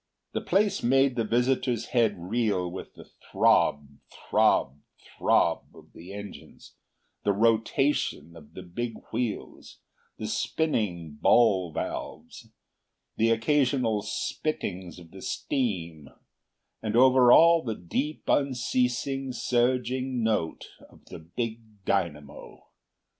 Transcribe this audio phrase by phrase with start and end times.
[0.33, 6.73] The place made the visitor's head reel with the throb, throb, throb of the engines,
[7.23, 9.77] the rotation of the big wheels,
[10.17, 12.49] the spinning ball valves,
[13.17, 16.09] the occasional spittings of the steam,
[16.81, 22.63] and over all the deep, unceasing, surging note of the big dynamo.